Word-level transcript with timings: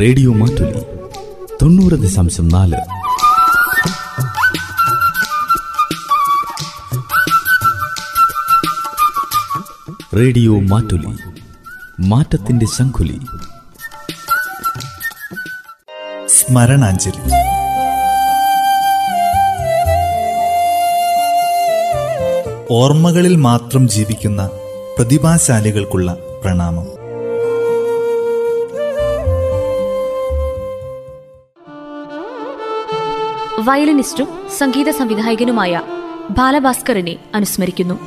Radio 0.00 0.32
Mattoli 0.32 0.80
തൊണ്ണൂറ് 1.62 1.92
ദശാംശം 1.92 2.48
നാല്. 2.48 2.76
റേഡിയോ 10.16 10.60
മാറ്റുലി 10.60 11.16
മാറ്റത്തിന്റെ 12.00 12.66
ശംഖുലി. 12.66 13.20
സ്മരണാഞ്ജലി. 16.26 17.23
ഓർമ്മകളിൽ 22.70 23.36
മാത്രം 23.36 23.88
ജീവിക്കുന്ന 23.88 24.50
പ്രതിഭാശാലികൾക്കുള്ള 24.96 26.16
പ്രണാമം. 26.44 26.84
വയലിനിസ്റ്റും 33.66 34.28
സംഗീത 34.58 34.90
സംവിധായകനുമായ 34.90 35.82
ബാലഭാസ്കറിനെ 36.30 37.16
അനുസ്മരിക്കുന്നു. 37.34 37.98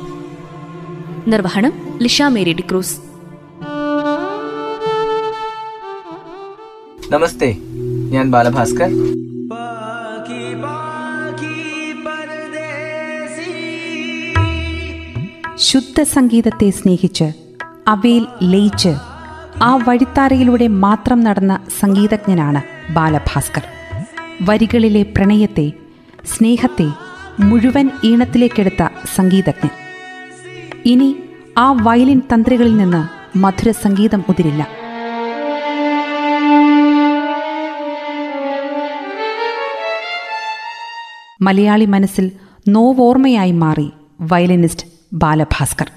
നിർവഹണം 1.28 1.72
ലിഷ 2.02 2.22
മേരി 2.22 2.52
ഡിക്രൂസ് 2.52 2.98
നമസ്തേ 7.12 7.56
ഞാൻ 8.10 8.30
ബാലഭാസ്കർ. 8.30 8.88
ശുദ്ധ 15.70 16.02
സംഗീതത്തെ 16.02 16.70
സ്നേഹിച്ച് 16.70 17.32
അവയിൽ 17.88 18.26
ലയിച്ച് 18.42 18.88
ആ 19.62 19.76
വഴിത്താരയിലൂടെ 19.88 20.66
മാത്രം 20.66 21.20
നടന്ന 21.20 21.60
സംഗീതജ്ഞനാണ് 21.80 22.92
ബാലഭാസ്കർ. 22.92 23.62
വരികളിലെ 24.42 25.02
പ്രണയത്തെ 25.02 25.72
സ്നേഹത്തെ 26.24 26.88
മുഴുവൻ 27.40 27.90
ഈണത്തിലേക്കെടുത്ത 28.04 28.88
സംഗീതജ്ഞൻ. 29.14 29.70
ഇനി 30.84 31.16
ആ 31.58 31.72
വയലിൻ 31.82 32.22
തന്ത്രികളിൽ 32.34 32.76
നിന്ന് 32.76 33.38
മധുര 33.38 33.70
സംഗീതം 33.70 34.24
ഉതിരില്ല. 34.28 34.68
മലയാളി 41.40 41.84
മനസ്സിൽ 41.84 42.30
നോവോർമ്മയായി 42.68 43.52
മാറി 43.52 43.90
വയലിനിസ്റ്റ് 44.20 44.97
ബാലഭാസ്കർ. 45.12 45.90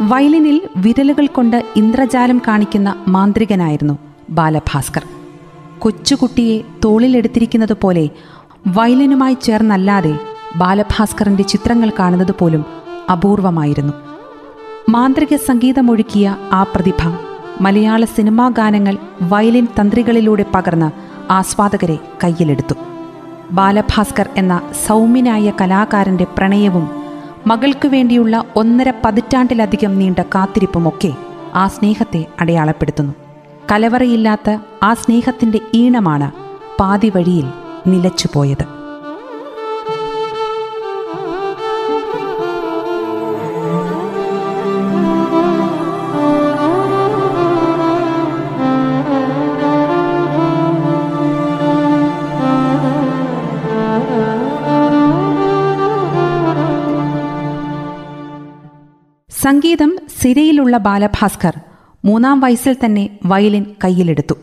വയലിനിൽ 0.00 0.60
വിരലുകൾ 0.76 1.26
കൊണ്ട് 1.26 1.64
ഇന്ദ്രജാലം 1.76 2.42
കാണിക്കുന്ന 2.48 3.04
മാന്ത്രികനായിരുന്നു 3.08 3.98
ബാലഭാസ്കർ. 4.30 5.04
കൊച്ചുകുട്ടിയെ 5.78 6.62
തോളിലെടുത്തിരിക്കുന്നത് 6.84 7.76
പോലെ 7.82 8.10
വയലിനുമായി 8.66 9.36
ചേർന്നല്ലാതെ 9.42 10.18
ബാലഭാസ്കറിന്റെ 10.56 11.42
ചിത്രങ്ങൾ 11.42 11.92
കാണുന്നത് 11.98 12.34
പോലും 12.38 12.64
അപൂർവമായിരുന്നു. 13.12 13.92
മാന്ത്രിക 14.88 15.36
സംഗീതമൊഴുക്കിയ 15.36 16.36
ആ 16.52 16.62
പ്രതിഭ 16.62 17.18
മലയാള 17.60 18.04
സിനിമാ 18.04 18.48
ഗാനങ്ങൾ 18.48 18.98
വയലിൻ 19.22 19.68
തന്ത്രികളിലൂടെ 19.80 20.44
പകർന്ന് 20.54 21.07
ആസ്വാദകരെ 21.30 21.98
കയ്യിലെടുത്തു. 22.24 22.74
ബാലഭാസ്കർ 23.50 24.28
എന്ന 24.36 24.60
സൗമ്യനായ 24.86 25.52
കലാകാരന്റെ 25.60 26.24
പ്രണയവും 26.24 26.90
മകൾക്കു 27.46 27.88
വേണ്ടിയുള്ള 27.88 28.44
ഒന്നര 28.56 28.92
പതിറ്റാണ്ടിലധികം 29.04 29.98
നീണ്ട 29.98 30.18
കാത്തിരിപ്പുമൊക്കെ 30.18 31.12
ആ 31.54 31.68
സ്നേഹത്തെ 31.68 32.26
അടയാളപ്പെടുത്തുന്നു. 32.40 33.12
കലവറയില്ലാത്ത 33.72 34.58
ആ 34.82 34.94
സ്നേഹത്തിന്റെ 34.94 35.60
ഈണമാണ് 35.74 36.32
പാതിവഴിയിൽ 36.80 37.52
നിലച്ചുപോയത്. 37.86 38.77
സിരയിലുള്ള 60.20 60.76
ബാലഭാസ്കർ 60.76 61.54
മൂന്നാം 62.04 62.40
വയസ്സിൽ 62.40 62.76
തന്നെ 62.84 63.18
വയലിൻ 63.26 63.64
കയ്യിലെടുത്തു. 63.84 64.34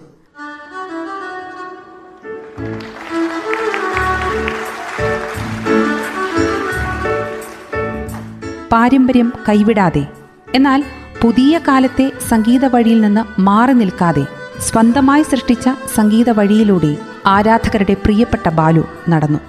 പാരമ്പര്യം 8.71 9.33
കൈവിടാതെ 9.49 10.07
എന്നാൽ 10.55 10.83
പുതിയ 11.21 11.59
കാലത്തെ 11.67 12.11
സംഗീത 12.29 12.65
വഴിയിൽ 12.65 13.01
നിന്ന് 13.01 13.41
മാറി 13.41 13.73
നിൽക്കാതെ 13.73 14.25
സ്വന്തമായി 14.59 15.23
സൃഷ്ടിച്ച 15.23 15.69
സംഗീത 15.95 16.29
വഴിയിലൂടെ 16.29 16.97
ആരാധകരുടെ 17.25 17.93
പ്രിയപ്പെട്ട 17.93 18.49
ബാലു 18.49 18.83
നടന്നു. 19.09 19.39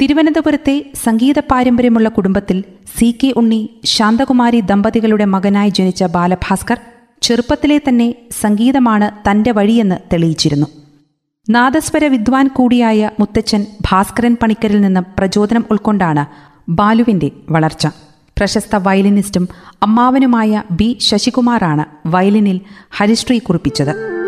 തിരുവനന്തപുരത്തെ 0.00 0.92
സംഗീത 1.04 1.38
പാരമ്പര്യമുള്ള 1.38 2.08
കുടുംബത്തിൽ 2.08 2.64
സി 2.96 3.18
കെ 3.22 3.32
ഉണ്ണി 3.36 3.80
ശാന്തകുമാരി 3.84 4.60
ദമ്പതികളുടെ 4.60 5.24
മകനായി 5.24 5.70
ജനിച്ച 5.70 6.04
ബാലഭാസ്കർ 6.04 6.78
ചെറുപ്പത്തിലെ 7.22 7.78
തന്നെ 7.78 8.14
സംഗീതമാണ് 8.40 9.30
തന്റെ 9.30 9.50
വഴിയെന്ന് 9.50 9.94
തെളിയിച്ചിരുന്നു. 10.12 10.66
നാദസ്വര 11.50 12.04
വിദ്വാൻ 12.04 12.48
കൂടിയായ 12.48 13.10
മുത്തച്ഛൻ 13.20 13.66
ഭാസ്കരൻ 13.90 14.36
പണിക്കരിൽ 14.42 14.80
നിന്ന് 14.80 15.00
പ്രചോദനം 15.18 15.64
ഉൾക്കൊണ്ടാണ് 15.70 16.26
ബാലുവിന്റെ 16.68 17.30
വളർച്ച. 17.50 17.86
പ്രശസ്ത 18.38 18.76
വയലിനിസ്റ്റും 18.76 19.48
അമ്മാവനുമായ 19.82 20.62
ബി 20.70 20.98
ശശികുമാറാണ് 21.00 21.84
വയലിനിൽ 22.06 22.60
ഹരിശ്രീ 22.90 23.38
കുറിപ്പിച്ചത്. 23.38 24.19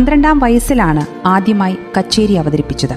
പന്ത്രണ്ടാം 0.00 0.38
വയസ്സിലാണ് 0.38 1.28
ആദ്യമായി 1.28 1.76
കച്ചേരി 1.98 2.34
അവതരിപ്പിച്ചത്. 2.34 2.94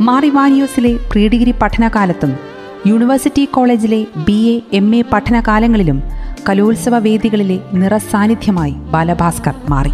മാറിവാനിയോസിലെ 0.00 0.98
പ്രീ 1.12 1.28
ഡിഗ്രി 1.28 1.50
പഠനകാലത്തും 1.50 2.36
യൂണിവേഴ്സിറ്റി 2.86 3.44
കോളേജിലെ 3.44 4.06
ബി 4.16 4.38
എ 4.54 4.76
എം 4.76 4.96
എ 4.96 5.02
പഠനകാലങ്ങളിലും 5.12 6.02
കലോത്സവ 6.48 6.98
വേദികളിലെ 6.98 7.58
നിറസാന്നിധ്യമായി 7.72 8.70
ബാലഭാസ്കർ 8.70 9.54
മാറി. 9.68 9.92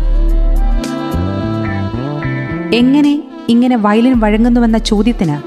എങ്ങനെ 2.76 3.22
ഇങ്ങനെ 3.48 3.76
വയലിൻ 3.76 4.20
വഴങ്ങുന്നുവെന്ന 4.20 4.78
ചോദ്യത്തിന് 4.78 5.38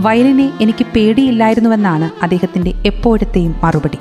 വയലിനെ 0.00 0.52
എനിക്ക് 0.60 0.86
പേടിയില്ലായിരുന്നുവെന്നാണ് 0.96 2.10
അദ്ദേഹത്തിന്റെ 2.22 2.74
എപ്പോഴത്തെയും 2.86 3.54
മറുപടി. 3.64 3.98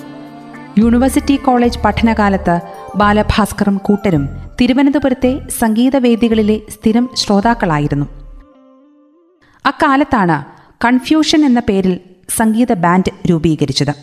യൂണിവേഴ്സിറ്റി 0.77 1.35
കോളേജ് 1.35 1.79
പഠനകാലത്ത് 1.85 2.59
ബാലഭാസ്കറും 2.95 3.77
കൂട്ടരും 3.77 4.29
തിരുവനന്തപുരത്തെ 4.61 5.47
സംഗീതവേദികളിലെ 5.59 6.61
സ്ഥിരം 6.69 7.09
ശ്രോതാക്കളായിരുന്നു. 7.15 8.05
അക്കാലത്താണ് 9.65 10.45
കൺഫ്യൂഷൻ 10.85 11.45
എന്ന 11.45 11.59
പേരിൽ 11.59 11.99
സംഗീത 12.37 12.73
ബാൻഡ് 12.73 13.11
രൂപീകരിച്ചത്. 13.29 13.95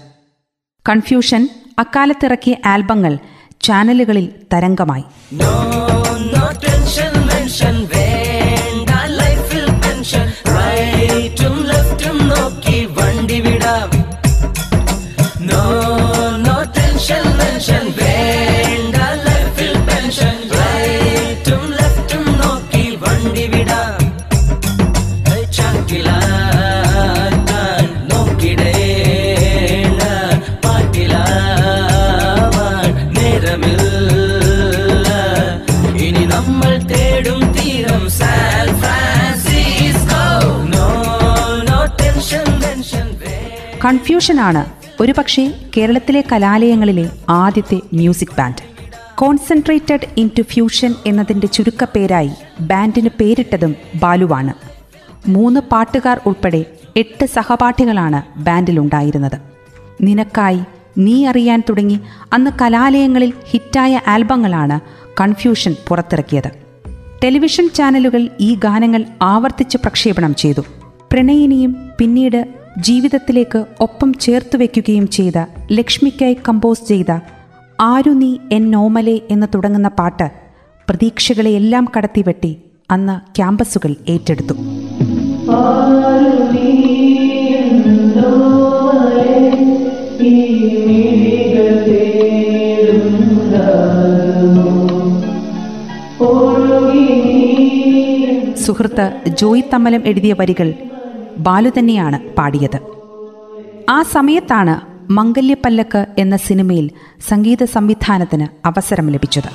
കൺഫ്യൂഷൻ 0.88 1.48
അക്കാലത്തിറക്കിയ 1.78 2.56
ആൽബങ്ങൾ 2.66 3.18
ചാനലുകളിൽ 3.60 4.32
തരംഗമായി. 4.52 5.04
കൺഫ്യൂഷനാണ്. 43.86 44.66
ഒരുപക്ഷെ 45.00 45.54
കേരളത്തിലെ 45.76 46.24
കലാലയങ്ങളിലെ 46.32 47.10
ആദ്യത്തെ 47.28 47.80
music 47.94 48.36
band. 48.38 48.62
Concentrated 49.14 50.06
into 50.38 50.42
fusion 50.42 50.94
എന്നതിന്റെ 51.06 51.46
ചുരുക്കപ്പേരായി 51.46 52.30
ബാൻഡിന് 52.60 53.08
പേരിട്ടതും 53.20 53.76
ബാലുവാണ്. 54.02 54.54
മൂന്ന് 55.28 55.60
പാട്ടുകാർ 55.60 56.20
ഉൾപ്പെടെ 56.26 56.64
എട്ട് 56.96 57.26
സഹപാഠികളാണ് 57.26 58.38
ബാൻഡിലുണ്ടായിരുന്നത്. 58.38 59.38
നിനക്കായി 60.02 60.60
നീ 60.98 61.26
അറിയാൻ 61.26 61.62
തുടങ്ങി 61.68 62.00
അന്ന് 62.32 62.50
കലാലയങ്ങളിൽ 62.62 63.32
ഹിറ്റായ 63.50 64.00
ആൽബങ്ങളാണ് 64.06 64.80
കൺഫ്യൂഷൻ 65.20 65.76
പുറത്തിറക്കിയത്. 65.88 66.50
ടെലിവിഷൻ 67.24 67.68
ചാനലുകൾ 67.68 68.28
ഈ 68.40 68.54
ഗാനങ്ങൾ 68.54 69.04
ആവർത്തിച്ച് 69.22 69.76
പ്രക്ഷേപണം 69.76 70.34
ചെയ്തു. 70.34 70.60
പ്രണയിനിയും 71.12 71.76
പിന്നീട് 71.98 72.65
ജീവിതത്തിലേക്ക് 72.78 73.66
ഒപ്പം 73.80 74.12
ചേർത്തു 74.12 74.58
വയ്ക്കുകയും 74.58 75.08
ചെയ്ത 75.08 75.38
ലക്ഷ്മിക്കായി 75.72 76.36
കമ്പോസ് 76.48 76.88
ചെയ്ത 76.88 77.12
ആരു 77.80 78.10
നീ 78.10 78.38
എൻ 78.52 78.70
നോമലെ 78.70 79.20
എന്ന് 79.30 79.46
തുടങ്ങുന്ന 79.54 79.88
പാട്ട് 79.88 80.30
പ്രതീക്ഷകളെയെല്ലാം 80.88 81.88
കടത്തിവെട്ടി 81.96 82.56
അന്ന് 82.90 83.36
ക്യാമ്പസുകൾ 83.36 83.96
ഏറ്റെടുത്തു. 84.08 84.54
സുഹൃത്ത് 98.56 99.12
ജോയി 99.28 99.64
തമ്മലം 99.74 100.02
എഴുതിയ 100.06 100.32
വരികൾ 100.32 100.74
ബാലു 101.38 101.70
തന്നെയാണ് 101.78 102.18
പാടിയത്. 102.34 102.78
ആ 103.90 104.02
സമയത്താണ് 104.02 104.80
മംഗല്യപ്പല്ലക്ക് 105.12 106.06
എന്ന 106.18 106.36
സിനിമയിൽ 106.36 106.90
സംഗീത 107.28 107.64
സംവിധാനത്തിന് 107.64 108.46
അവസരം 108.66 109.10
ലഭിച്ചത്. 109.10 109.50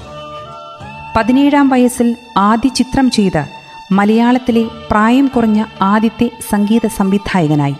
പതിനേഴാം 1.18 1.70
വയസ്സിൽ 1.70 2.16
ആദ്യ 2.38 2.70
ചിത്രം 2.70 3.12
ചെയ്ത് 3.12 3.46
മലയാളത്തിലെ 3.92 4.66
പ്രായം 4.92 5.28
കുറഞ്ഞ 5.28 5.66
ആദ്യത്തെ 5.82 6.32
സംഗീത 6.50 6.88
സംവിധായകനായി. 6.98 7.76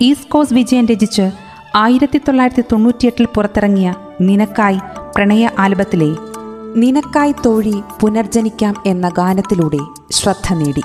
ഈസ്റ്റ് 0.00 0.28
കോസ്റ്റ് 0.28 0.56
വിജയൻ 0.56 0.86
രചിച്ച് 0.86 1.30
ആയിരത്തി 1.74 2.18
തൊള്ളായിരത്തി 2.18 2.64
തൊണ്ണൂറ്റിയെട്ടിൽ 2.72 3.26
പുറത്തിറങ്ങിയ 3.26 3.94
നിനക്കായി 4.20 4.78
പ്രണയ 5.16 5.50
ആൽബത്തിലെ 5.58 6.16
നിനക്കായി 6.76 7.34
തോഴി 7.46 7.82
പുനർജനിക്കാം 8.00 8.74
എന്ന 8.86 9.08
ഗാനത്തിലൂടെ 9.08 9.78
ശ്രദ്ധ 10.10 10.54
നേടി. 10.54 10.82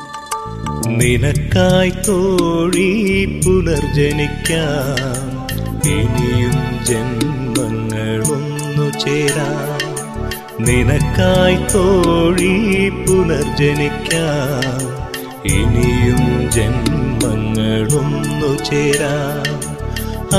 നിനക്കായി 0.89 1.89
തോഴി 1.89 3.41
പുനർജനിക്കാം. 3.45 5.37
ഇനിയും 5.85 6.85
ജന്മങ്ങളൊന്നു 6.85 8.99
ചേരാം. 8.99 10.65
നിനക്കായി 10.65 11.55
തോഴി 11.55 12.89
പുനർജനിക്കാം. 12.89 15.07
ഇനിയും 15.45 16.51
ജന്മങ്ങളൊന്നു 16.51 18.63
ചേരാം. 18.63 19.77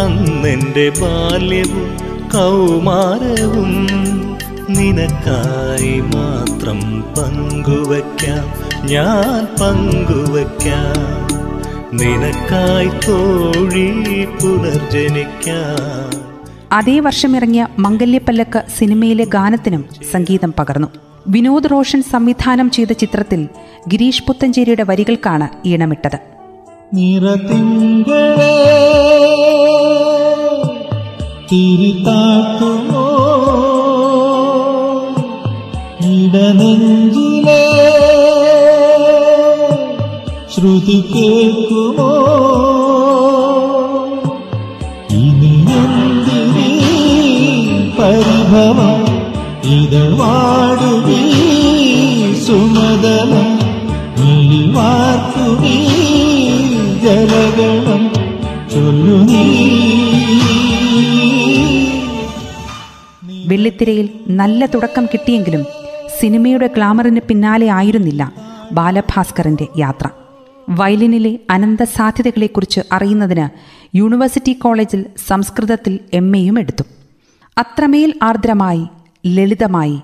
അന്നെന്റെ 0.02 0.88
ബാല്യവും 0.88 1.96
കൗമാരവും 2.28 3.86
നിനക്കായി 4.70 6.00
മാത്രം 6.00 7.00
പങ്കുവയ്ക്കാം 7.00 8.07
ഞാൻ 8.84 9.48
പങ്കുവയ്ക്കാം. 9.60 11.18
നിനക്കായി 11.96 12.86
തോഴി 12.86 14.24
പുനർജനിക്കാം. 14.24 16.28
അതേ 16.72 17.00
വർഷം 17.00 17.36
ഇറങ്ങിയ 17.36 17.66
മംഗല്യപ്പല്ലക്ക് 17.78 18.62
സിനിമയിലെ 18.78 19.24
ഗാനത്തിനും 19.24 19.84
സംഗീതം 20.12 20.54
പകർന്നു. 20.58 20.88
വിനോദ് 21.26 21.70
റോഷൻ 21.70 22.02
സംവിധാനം 22.02 22.70
ചെയ്ത 22.70 22.92
ചിത്രത്തിൽ 22.92 23.48
ഗിരീഷ് 23.88 24.22
പുത്തഞ്ചേരിയുടെ 24.22 24.82
വരികൾക്കാണ് 24.82 25.48
ഈണമിട്ടത്. 25.66 26.18
തിരിതാക്കുമോ? 31.52 33.08
ഇടനെഞ്ചിലേ 36.00 37.17
ശ്രുതി 40.58 41.04
കേൾക്കുമോ? 41.14 42.08
ഇനി 45.10 45.52
എന്തിനീ 45.56 46.70
പരിഭവം 47.98 49.04
സുമതല. 49.64 51.22
സുമതലം 52.46 53.56
മിഴിവാർക്കുവീ 54.18 55.88
ജലഗണം. 56.98 58.12
ചൊല്ലു 58.70 59.16
നീ. 59.16 59.44
വെള്ളിത്തിരയിൽ 63.46 64.08
നല്ല 64.28 64.66
തുടക്കം 64.66 65.06
കിട്ടിയെങ്കിലും 65.06 65.64
സിനിമയുടെ 66.20 66.66
ഗ്ലാമറിന് 66.66 67.20
പിന്നാലെ 67.28 67.68
ആയിരുന്നില്ല 67.68 68.32
ബാലഭാസ്കറിന്റെ 68.72 69.66
യാത്ര. 69.78 70.08
വയലിനിലെ 70.68 71.38
അനന്ത 71.50 71.82
സാധ്യതകളെക്കുറിച്ച് 71.82 72.80
അറിയുന്നതിന് 72.92 73.78
യൂണിവേഴ്സിറ്റി 73.96 74.52
കോളേജിൽ 74.52 75.06
സംസ്കൃതത്തിൽ 75.28 75.98
എം 76.12 76.36
എയും 76.36 76.58
എടുത്തു. 76.58 76.82
അത്രമേൽ 77.58 78.14
ആർദ്രമായി 78.22 78.86
ലളിതമായി 79.26 80.00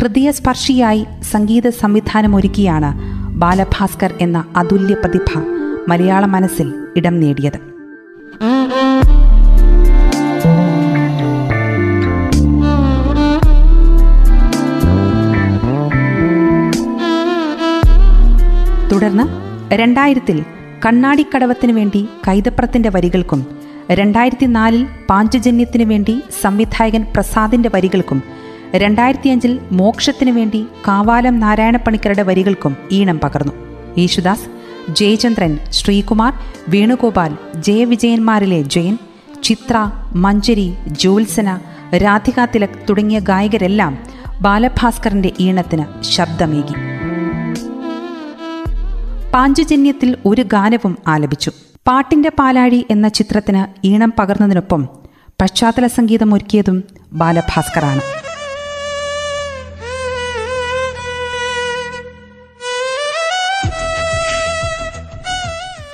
ഹൃദയസ്പർശിയായി 0.00 1.06
സംഗീത 1.22 1.68
സംവിധാനമൊരുക്കിയാണ് 1.68 2.90
ബാലഭാസ്കർ 3.38 4.14
എന്ന 4.20 4.44
അതുല്യ 4.56 4.94
പ്രതിഭ 4.94 5.38
മലയാള 5.88 6.26
മനസ്സിൽ 6.26 6.74
ഇടം 6.96 7.20
നേടിയത്. 7.20 7.72
തുടർന്ന് 18.92 19.41
രണ്ടായിരത്തിൽ 19.72 20.44
കണ്ണാടിക്കടവത്തിനു 20.86 21.72
വേണ്ടി 21.72 22.08
കൈതപ്രത്തിന്റെ 22.28 22.88
വരികൾക്കും 22.88 23.46
രണ്ടായിരത്തി 23.90 24.46
നാലിൽ 24.46 24.86
പാഞ്ചജന്യത്തിനു 25.10 25.84
വേണ്ടി 25.84 26.22
സംവിധായകൻ 26.40 27.06
പ്രസാദിന്റെ 27.14 27.70
വരികൾക്കും 27.74 28.22
രണ്ടായിരത്തിയഞ്ചിൽ 28.74 29.58
മോക്ഷത്തിനു 29.72 30.30
വേണ്ടി 30.30 30.66
കാവാലം 30.88 31.40
നാരായണപ്പണിക്കരുടെ 31.40 32.22
വരികൾക്കും 32.22 32.76
ഈണം 32.92 33.20
പകർന്നു. 33.24 33.52
യേശുദാസ് 33.98 34.46
ജയചന്ദ്രൻ 34.92 35.58
ശ്രീകുമാർ 35.70 36.32
വേണുഗോപാൽ 36.68 37.36
ജയവിജയന്മാരിലെ 37.56 38.62
ജയൻ 38.62 38.98
ചിത്ര 39.44 39.76
മഞ്ജരി 40.14 40.74
ജ്യോത്സന 40.86 41.58
രാധിക 41.96 42.44
തിലക് 42.44 42.80
തുടങ്ങിയ 42.90 43.18
ഗായകരെല്ലാം 43.20 43.98
ബാലഭാസ്കറിന്റെ 44.40 45.32
ഈണത്തിന് 45.40 46.02
ശബ്ദമേകി. 46.02 46.91
പാഞ്ചജന്യത്തിൽ 49.34 50.16
ഒരു 50.26 50.42
ഗാനവും 50.42 50.98
ആലപിച്ചു. 51.06 51.50
പാട്ടിന്റെ 51.88 52.30
പാലാഴി 52.38 52.86
എന്ന 52.90 53.08
ചിത്രത്തിന് 53.08 53.86
ഈണം 53.86 54.12
പകർന്നതിനൊപ്പം 54.18 54.88
പശ്ചാത്തല 55.42 55.86
സംഗീതം 55.86 56.34
ഒരുക്കിയതും 56.34 56.84
ബാലഭാസ്കറാണ്. 57.12 58.02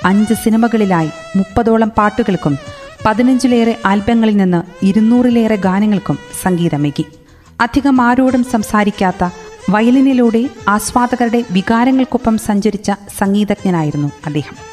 അഞ്ച് 0.05 0.33
സിനിമകളിലായി 0.33 1.09
മുപ്പതോളം 1.35 1.91
പാട്ടുകൾക്കും 1.97 2.57
പതിനഞ്ചിലേറെ 3.05 3.77
ആൽബങ്ങളിൽ 3.85 4.37
നിന്ന് 4.37 4.85
ഇരുന്നൂറിലേറെ 4.85 5.55
ഗാനങ്ങൾക്കും 5.55 6.19
സംഗീതമേകി. 6.41 7.05
അധികം 7.61 8.01
ആരോടും 8.01 8.43
സംസാരിക്കാത്ത 8.43 9.23
വയലിനിലൂടെ 9.69 10.49
ആസ്വാദകരുടെ 10.67 11.43
വികാരങ്ങൾക്കൊപ്പം 11.51 12.37
സഞ്ചരിച്ച 12.37 12.91
സംഗീതജ്ഞനായിരുന്നു 13.17 14.11
അദ്ദേഹം. 14.25 14.69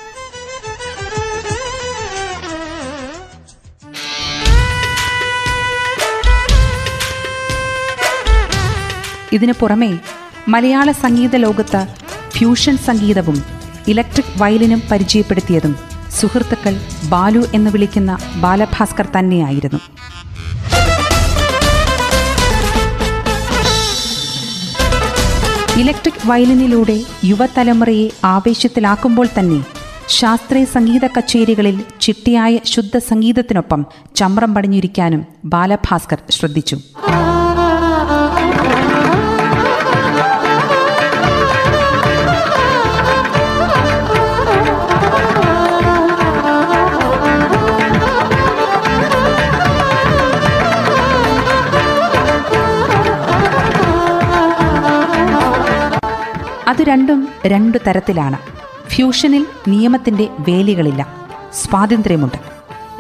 ഇതിനു 9.33 9.53
പുറമെ 9.61 9.99
മലയാള 10.49 10.91
സംഗീത 10.91 11.37
ലോകത്ത് 11.37 11.87
ഫ്യൂഷൻ 12.31 12.77
സംഗീതവും 12.77 13.45
ഇലക്ട്രിക് 13.89 14.39
വയലിനും 14.39 14.83
പരിചയപ്പെടുത്തിയതും 14.93 15.77
സുഹൃത്തുക്കൾ 16.11 16.75
ബാലു 17.09 17.43
എന്ന് 17.55 17.71
വിളിക്കുന്ന 17.71 18.19
ബാലഭാസ്കർ 18.37 19.09
തന്നെയായിരുന്നു. 19.19 19.81
ഇലക്ട്രിക് 25.81 26.23
വയലിനിലൂടെ 26.29 26.95
യുവതലമുറയെ 27.31 28.05
ആവേശത്തിലാക്കുമ്പോൾ 28.35 29.27
തന്നെ 29.39 29.59
ശാസ്ത്രീയ 30.19 30.65
സംഗീത 30.77 31.05
കച്ചേരികളിൽ 31.17 31.77
ചിട്ടിയായ 32.05 32.61
ശുദ്ധ 32.73 32.97
സംഗീതത്തിനൊപ്പം 33.11 33.81
ചമ്രം 34.17 34.55
പടിഞ്ഞിരിക്കാനും 34.55 35.23
ബാലഭാസ്കർ 35.55 36.21
ശ്രദ്ധിച്ചു. 36.37 36.77
രണ്ടും 56.87 57.29
രണ്ടു 57.47 57.79
തരത്തിലാണ്. 57.87 58.39
ഫ്യൂഷനിൽ 58.89 59.47
നിയമത്തിന്റെ 59.69 60.29
വേലികളില്ല. 60.41 61.07
സ്വാതന്ത്ര്യമുണ്ട്. 61.55 62.39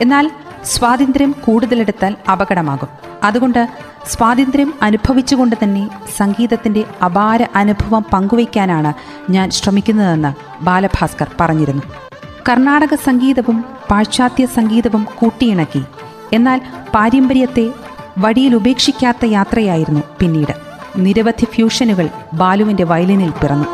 എന്നാൽ 0.00 0.30
സ്വാതന്ത്ര്യം 0.64 1.34
കൂടുതലെടുത്താൽ 1.44 2.16
അപകടമാകും. 2.32 2.88
അതുകൊണ്ട് 3.22 3.68
സ്വാതന്ത്ര്യം 4.06 4.74
അനുഭവിച്ചുകൊണ്ട് 4.82 5.56
തന്നെ 5.62 5.90
സംഗീതത്തിന്റെ 6.16 6.84
അപാര 7.04 7.46
അനുഭവം 7.54 8.04
പങ്കുവയ്ക്കാനാണ് 8.12 8.94
ഞാൻ 9.30 9.50
ശ്രമിക്കുന്നതെന്ന് 9.50 10.64
ബാലഭാസ്കർ 10.64 11.30
പറഞ്ഞിരുന്നു. 11.40 11.82
കർണാടക 12.48 12.94
സംഗീതവും 12.94 13.64
പാശ്ചാത്യ 13.90 14.46
സംഗീതവും 14.46 15.06
കൂട്ടിയിണക്കി. 15.14 15.82
എന്നാൽ 16.32 16.60
പാരമ്പര്യത്തെ 16.94 17.70
വഴിയിൽ 18.18 18.54
ഉപേക്ഷിക്കാത്ത 18.54 19.24
യാത്രയായിരുന്നു 19.24 20.00
പിന്നീട്. 20.20 20.65
നിരവധി 20.96 21.44
ഫ്യൂഷനുകൾ 21.44 22.08
ബാലുവിന്റെ 22.34 22.84
വയലിനിൽ 22.84 23.30
പിറന്നു. 23.30 23.68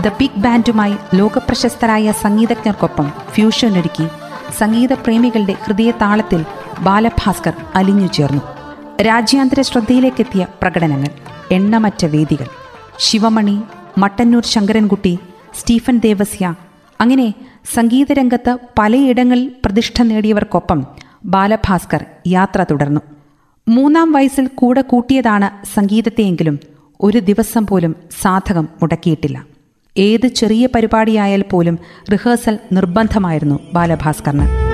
ദ 0.00 0.08
ബിഗ് 0.18 0.40
ബാൻഡുമായി 0.44 0.96
ലോകപ്രശസ്തരായ 1.14 2.12
സംഗീതജ്ഞർക്കൊപ്പം 2.12 3.12
ഫ്യൂഷൻ 3.34 3.78
ഒരുക്കി 3.78 4.06
സംഗീതപ്രേമികളുടെ 4.58 5.54
ഹൃദയതാളത്തിൽ 5.64 6.44
ബാലഭാസ്കർ 6.80 7.54
അലിഞ്ഞു 7.74 8.06
ചേർന്നു. 8.06 8.42
രാജ്യാന്തര 9.00 9.60
ശ്രദ്ധയിലേക്കെത്തിയ 9.60 10.46
പ്രകടനങ്ങൾ 10.62 11.10
എണ്ണമറ്റ 11.52 12.04
വേദികൾ 12.04 12.46
ശിവമണി 12.98 13.56
മട്ടന്നൂർ 13.98 14.44
ശങ്കരൻകുട്ടി 14.44 15.18
സ്റ്റീഫൻ 15.54 15.98
ദേവസ്യ 15.98 16.54
അങ്ങനെ 17.00 17.34
സംഗീതരംഗത്ത് 17.74 18.58
പലയിടങ്ങളിൽ 18.78 19.52
പ്രതിഷ്ഠ 19.64 20.02
നേടിയവർക്കൊപ്പം 20.02 20.86
ബാലഭാസ്കർ 21.24 22.04
യാത്ര 22.26 22.62
തുടർന്നു. 22.70 23.00
മൂന്നാം 23.68 24.12
വയസ്സിൽ 24.12 24.46
കൂടെ 24.46 24.80
കൂട്ടിയതാണ് 24.80 25.66
സംഗീതത്തെയെങ്കിലും 25.74 26.60
ഒരു 27.00 27.18
ദിവസം 27.18 27.66
പോലും 27.66 27.96
സാധകം 28.22 28.68
മുടക്കിയിട്ടില്ല. 28.82 29.44
ഏത് 29.98 30.26
ചെറിയ 30.26 30.66
പരിപാടിയായാൽ 30.66 31.42
പോലും 31.42 31.78
റിഹേഴ്സൽ 32.12 32.58
നിർബന്ധമായിരുന്നു 32.72 33.58
ബാലഭാസ്കറിന്. 33.72 34.65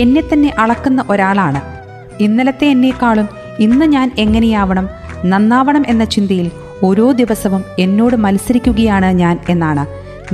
എന്നെ 0.00 0.20
തന്നെ 0.20 0.54
അളക്കുന്ന 0.58 1.04
ഒരാളാണ്. 1.10 1.60
ഇന്നലത്തെ 2.22 2.66
എന്നേക്കാളും 2.66 3.28
ഇന്ന് 3.58 3.86
ഞാൻ 3.86 4.10
എങ്ങനെയാവണം 4.18 4.88
നന്നാവണം 5.24 5.84
എന്ന 5.86 6.04
ചിന്തയിൽ 6.04 6.50
ഓരോ 6.82 7.12
ദിവസവും 7.12 7.64
എന്നോട് 7.78 8.16
മത്സരിക്കുകയാണ് 8.16 9.06
ഞാൻ 9.06 9.38
എന്നാണ് 9.48 9.86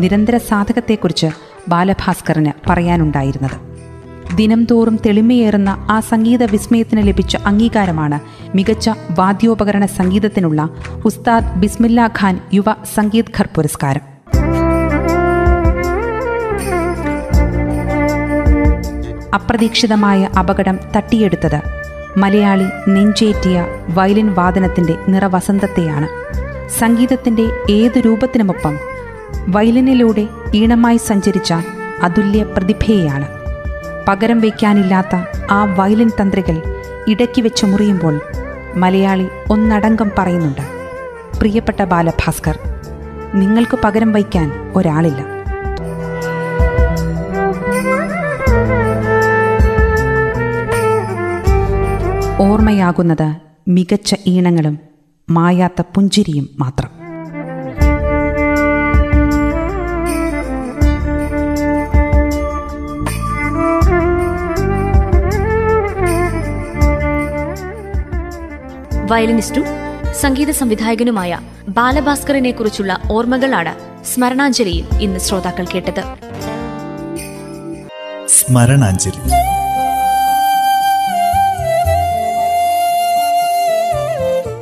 നിരന്തര 0.02 0.36
സാധകത്തെക്കുറിച്ച് 0.36 1.26
ബാലഭാസ്കറിന് 1.68 2.52
പറയാനുണ്ടായിരുന്നത്. 2.70 3.56
ദിനംതോറും 4.36 4.98
തെളിമയേറുന്ന 5.06 5.86
ആ 5.90 6.00
സംഗീത 6.00 6.42
വിസ്മയത്തിന് 6.42 7.08
ലഭിച്ച 7.08 7.36
അംഗീകാരമാണ് 7.36 8.20
മികച്ച 8.56 8.90
വാദ്യോപകരണ 9.18 9.86
സംഗീതത്തിനുള്ള 9.86 10.68
ഉസ്താദ് 11.04 11.56
ബിസ്മില്ല 11.56 12.06
ഖാൻ 12.06 12.40
യുവ 12.54 12.64
സംഗീത് 12.94 13.32
ഖർ 13.38 13.48
പുരസ്കാരം. 13.54 14.15
അപ്രതീക്ഷിതമായ 19.36 20.28
അപകടം 20.38 20.78
തട്ടിയെടുത്തത്. 20.96 21.60
മലയാളി 22.16 22.64
നെഞ്ചേറ്റിയ 22.88 23.66
വയലിൻ 23.88 24.34
വാദനത്തിന്റെ 24.34 24.98
നിറവസന്തത്തെയാണ്. 25.08 26.08
സംഗീതത്തിന്റെ 26.78 27.44
ഏത് 27.70 27.98
രൂപത്തിനുമൊപ്പം 27.98 28.78
വയലിനിലൂടെ 29.48 30.28
ഈണമായി 30.54 30.96
സഞ്ചരിച്ച 30.96 31.54
അതുല്യ 32.02 32.42
പ്രതിഭയെയാണ്. 32.42 33.28
പകരം 34.08 34.40
വയ്ക്കാനില്ലാത്ത 34.40 35.16
ആ 35.50 35.64
വയലിൻ 35.64 36.10
തന്ത്രികൾ 36.20 36.62
ഇടയ്ക്ക് 37.08 37.42
വെച്ച് 37.42 37.66
മുറിയുമ്പോൾ 37.66 38.20
മലയാളി 38.74 39.28
ഒന്നടങ്കം 39.50 40.10
പറയുന്നുണ്ട്. 40.18 40.60
പ്രിയപ്പെട്ട 41.38 41.82
ബാലഭാസ്കർ 41.82 42.58
നിങ്ങൾക്ക് 43.34 43.78
പകരം 43.84 44.12
വയ്ക്കാൻ 44.12 44.72
ഒരാളില്ല. 44.76 45.35
ഓർമ്മയാകുന്നത് 52.40 53.36
മികച്ച 53.68 54.14
ഈണങ്ങളും 54.26 54.78
മായാത്ത 55.30 55.82
പുഞ്ചിരിയും 55.94 56.48
മാത്രം. 56.58 56.90
വയലിനിസ്റ്റും 69.06 69.64
സംഗീത 70.20 70.50
സംവിധായകനുമായ 70.50 71.38
ബാലഭാസ്കറിനെ 71.68 72.50
കുറിച്ചുള്ള 72.50 72.98
ഓർമ്മകളാണ് 73.10 74.04
സ്മരണാഞ്ജലിയിൽ 74.04 74.98
ഇന്ന് 75.00 75.18
ശ്രോതാക്കൾ 75.18 75.64
കേട്ടത്. 75.64 76.02
സ്മരണാഞ്ജലി. 78.28 79.55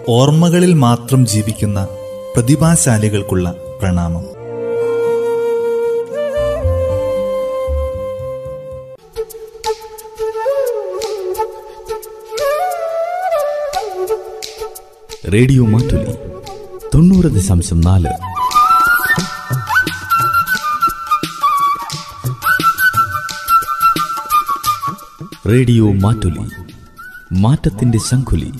ഓർമ്മകളിൽ 0.09 0.75
മാത്രം 0.75 1.27
ജീവിക്കുന്ന 1.27 1.89
പ്രതിഭാശാലികൾക്കുള്ള 2.35 3.55
പ്രണാമം. 3.81 4.25
റേഡിയോ 15.33 15.67
മാറ്റുലി 15.67 16.13
തൊണ്ണൂറ് 16.95 17.33
ദശാംശം 17.33 17.81
നാല്. 17.81 18.11
റേഡിയോ 25.49 25.93
മാറ്റുലി 25.93 26.49
മാറ്റത്തിന്റെ 27.33 27.99
ശംഖുലി. 27.99 28.53